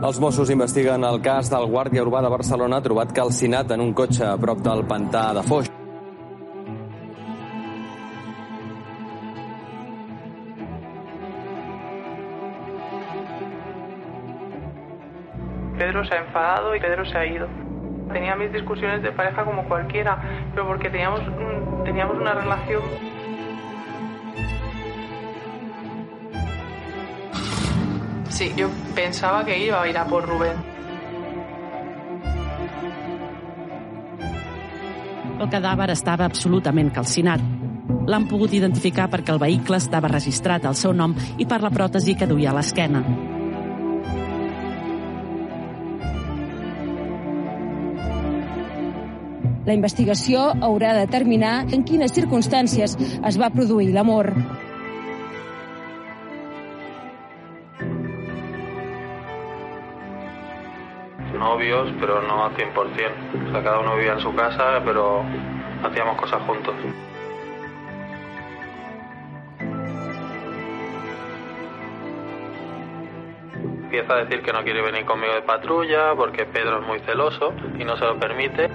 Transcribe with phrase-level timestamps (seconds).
[0.00, 4.22] Els Mossos investiguen el cas del guàrdia urbà de Barcelona trobat calcinat en un cotxe
[4.24, 5.68] a prop del pantà de Foix.
[15.76, 17.46] Pedro se ha enfadado y Pedro se ha ido.
[18.10, 20.16] Tenía mis discusiones de pareja como cualquiera,
[20.54, 21.20] pero porque teníamos,
[21.84, 23.19] teníamos una relación.
[28.40, 30.56] Sí, yo pensaba que iba a ir a por Rubén.
[35.38, 37.42] El cadàver estava absolutament calcinat.
[38.08, 42.14] L'han pogut identificar perquè el vehicle estava registrat al seu nom i per la pròtesi
[42.16, 43.04] que duia a l'esquena.
[49.68, 54.32] La investigació haurà de determinar en quines circumstàncies es va produir l'amor.
[61.60, 62.72] Pero no a 100%.
[62.74, 65.22] O sea, cada uno vivía en su casa, pero
[65.84, 66.74] hacíamos cosas juntos.
[73.82, 77.52] Empieza a decir que no quiere venir conmigo de patrulla porque Pedro es muy celoso
[77.78, 78.70] y no se lo permite.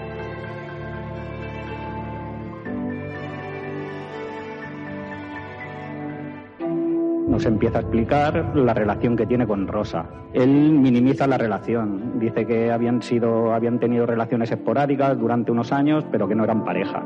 [7.36, 10.06] Nos empieza a explicar la relación que tiene con Rosa.
[10.32, 16.06] Él minimiza la relación, dice que habían sido, habían tenido relaciones esporádicas durante unos años,
[16.10, 17.04] pero que no eran pareja.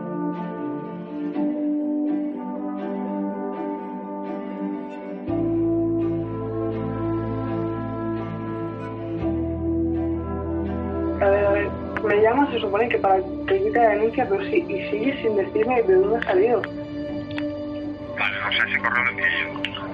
[11.21, 11.69] A ver, a ver,
[12.05, 13.17] me llama, se supone que para
[13.47, 16.61] que quite la denuncia, pero sí, y sigue sin decirme de dónde ha salido.
[16.61, 19.88] Vale, no sé, ese correo lo.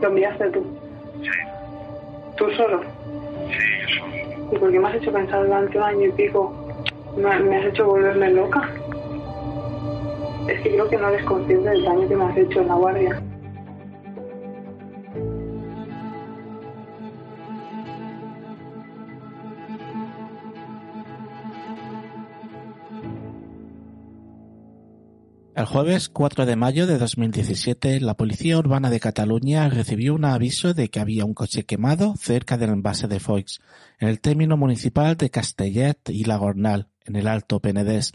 [0.00, 0.62] Lo enviaste tú.
[1.22, 1.28] Sí,
[2.36, 2.80] Tú solo.
[3.50, 4.52] sí, yo solo.
[4.52, 6.52] ¿Y por qué me has hecho pensar durante un año y pico?
[7.16, 8.68] Me, me has hecho volverme loca.
[10.48, 12.74] Es que creo que no eres consciente del daño que me has hecho en la
[12.74, 13.22] guardia.
[25.60, 30.72] El jueves 4 de mayo de 2017, la Policía Urbana de Cataluña recibió un aviso
[30.72, 33.60] de que había un coche quemado cerca del envase de Foix,
[33.98, 38.14] en el término municipal de Castellet y La Gornal, en el Alto Penedés.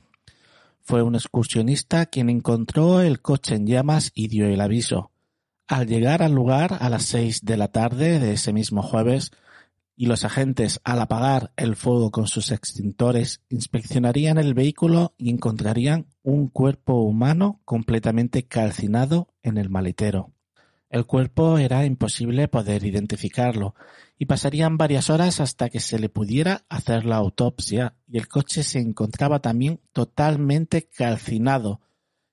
[0.82, 5.12] Fue un excursionista quien encontró el coche en llamas y dio el aviso.
[5.68, 9.32] Al llegar al lugar a las seis de la tarde de ese mismo jueves,
[9.96, 16.08] y los agentes, al apagar el fuego con sus extintores, inspeccionarían el vehículo y encontrarían
[16.22, 20.32] un cuerpo humano completamente calcinado en el maletero.
[20.90, 23.76] El cuerpo era imposible poder identificarlo,
[24.18, 28.64] y pasarían varias horas hasta que se le pudiera hacer la autopsia, y el coche
[28.64, 31.82] se encontraba también totalmente calcinado,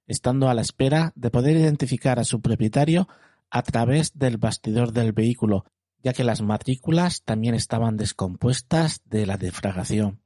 [0.07, 3.09] estando a la espera de poder identificar a su propietario
[3.51, 5.65] a través del bastidor del vehículo,
[6.03, 10.21] ya que las matrículas también estaban descompuestas de la defragación.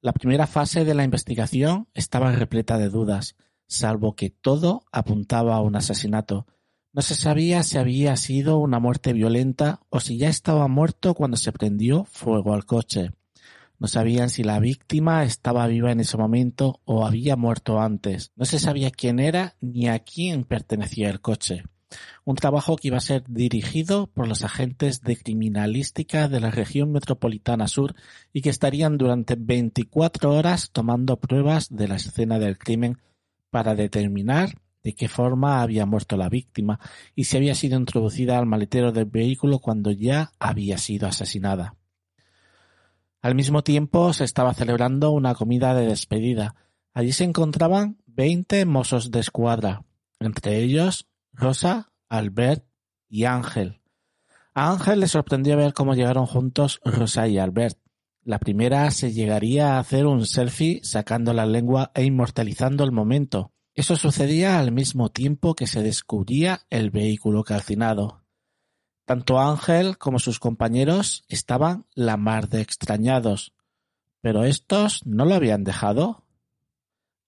[0.00, 3.36] La primera fase de la investigación estaba repleta de dudas.
[3.68, 6.46] salvo que todo apuntaba a un asesinato.
[6.92, 11.36] No se sabía si había sido una muerte violenta o si ya estaba muerto cuando
[11.36, 13.10] se prendió fuego al coche.
[13.78, 18.30] No sabían si la víctima estaba viva en ese momento o había muerto antes.
[18.36, 21.64] No se sabía quién era ni a quién pertenecía el coche.
[22.24, 26.90] Un trabajo que iba a ser dirigido por los agentes de criminalística de la región
[26.90, 27.94] metropolitana sur
[28.32, 32.98] y que estarían durante 24 horas tomando pruebas de la escena del crimen
[33.50, 36.78] para determinar de qué forma había muerto la víctima
[37.14, 41.74] y si había sido introducida al maletero del vehículo cuando ya había sido asesinada.
[43.20, 46.54] Al mismo tiempo se estaba celebrando una comida de despedida.
[46.94, 49.82] Allí se encontraban veinte mozos de escuadra,
[50.20, 52.66] entre ellos Rosa, Albert
[53.08, 53.82] y Ángel.
[54.54, 57.78] A Ángel le sorprendió ver cómo llegaron juntos Rosa y Albert.
[58.22, 63.52] La primera se llegaría a hacer un selfie sacando la lengua e inmortalizando el momento.
[63.74, 68.24] Eso sucedía al mismo tiempo que se descubría el vehículo calcinado.
[69.04, 73.52] Tanto Ángel como sus compañeros estaban la mar de extrañados.
[74.22, 76.24] ¿Pero estos no lo habían dejado?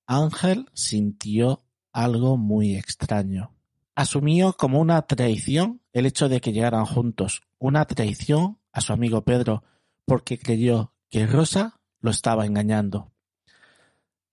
[0.07, 1.63] Ángel sintió
[1.93, 3.58] algo muy extraño.
[3.99, 9.25] Asumió como una traición el hecho de que llegaran juntos, una traición a su amigo
[9.25, 9.65] Pedro,
[10.05, 13.11] porque creyó que Rosa lo estaba engañando.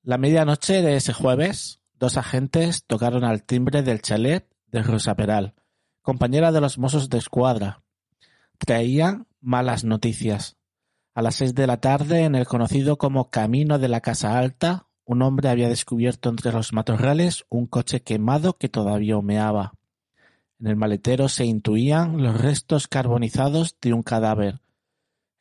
[0.03, 5.55] La medianoche de ese jueves, dos agentes tocaron al timbre del chalet de Rosa Peral
[6.03, 7.81] compañera de los mozos de escuadra.
[8.59, 10.55] Traían malas noticias.
[11.15, 14.84] A las seis de la tarde, en el conocido como Camino de la Casa Alta,
[15.05, 19.73] un hombre había descubierto entre los matorrales un coche quemado que todavía humeaba.
[20.59, 24.61] En el maletero se intuían los restos carbonizados de un cadáver.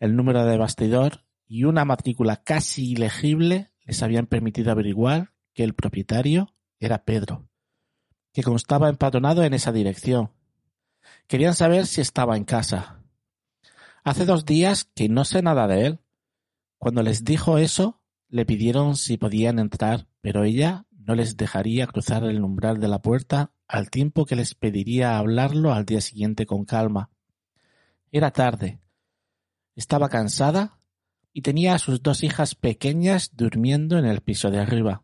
[0.01, 5.75] El número de bastidor y una matrícula casi ilegible les habían permitido averiguar que el
[5.75, 7.49] propietario era Pedro,
[8.33, 10.31] que constaba empadronado en esa dirección,
[11.27, 13.01] Querían saber si estaba en casa.
[14.03, 16.01] Hace dos días que no sé nada de él.
[16.79, 22.25] Cuando les dijo eso, le pidieron si podían entrar, pero ella no les dejaría cruzar
[22.25, 26.65] el umbral de la puerta al tiempo que les pediría hablarlo al día siguiente con
[26.65, 27.11] calma.
[28.11, 28.81] Era tarde.
[29.75, 30.79] Estaba cansada
[31.33, 35.03] y tenía a sus dos hijas pequeñas durmiendo en el piso de arriba.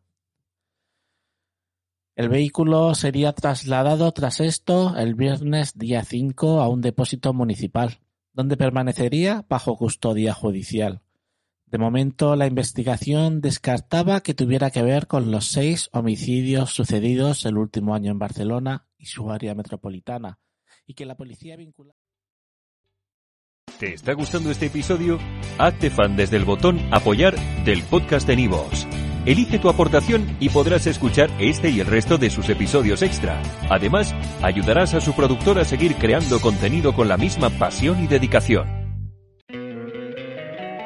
[2.14, 8.00] El vehículo sería trasladado tras esto el viernes día 5 a un depósito municipal,
[8.32, 11.02] donde permanecería bajo custodia judicial.
[11.70, 17.56] De momento, la investigación descartaba que tuviera que ver con los seis homicidios sucedidos el
[17.56, 20.40] último año en Barcelona y su área metropolitana,
[20.84, 21.96] y que la policía vinculada.
[23.78, 25.20] ¿Te está gustando este episodio?
[25.58, 28.88] Hazte fan desde el botón Apoyar del podcast de Nivos.
[29.24, 33.40] Elige tu aportación y podrás escuchar este y el resto de sus episodios extra.
[33.70, 34.12] Además,
[34.42, 38.79] ayudarás a su productor a seguir creando contenido con la misma pasión y dedicación.